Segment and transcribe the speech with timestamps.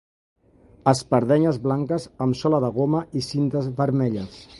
[0.91, 4.41] Espardenyes blanques amb sola de goma i cintes vermelles.